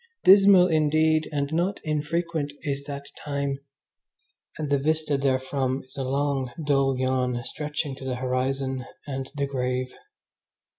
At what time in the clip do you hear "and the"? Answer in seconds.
4.57-4.79, 9.05-9.45